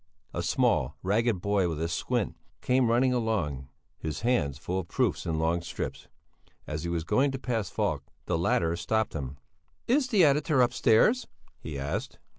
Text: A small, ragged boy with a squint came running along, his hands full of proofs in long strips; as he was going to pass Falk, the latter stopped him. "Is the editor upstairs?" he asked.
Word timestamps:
A 0.33 0.41
small, 0.41 0.97
ragged 1.03 1.41
boy 1.41 1.69
with 1.69 1.79
a 1.79 1.87
squint 1.87 2.35
came 2.61 2.89
running 2.89 3.13
along, 3.13 3.69
his 3.99 4.21
hands 4.21 4.57
full 4.57 4.79
of 4.79 4.87
proofs 4.87 5.27
in 5.27 5.37
long 5.37 5.61
strips; 5.61 6.07
as 6.65 6.81
he 6.81 6.89
was 6.89 7.03
going 7.03 7.29
to 7.29 7.37
pass 7.37 7.69
Falk, 7.69 8.03
the 8.25 8.35
latter 8.35 8.75
stopped 8.75 9.13
him. 9.13 9.37
"Is 9.87 10.07
the 10.07 10.23
editor 10.25 10.63
upstairs?" 10.63 11.27
he 11.59 11.77
asked. 11.77 12.17